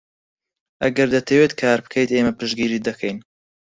ئەگەر 0.83 1.07
دەتەوێت 1.15 1.53
کار 1.61 1.79
بکەیت، 1.83 2.09
ئێمە 2.15 2.33
پشتگیریت 2.39 2.83
دەکەین. 2.89 3.17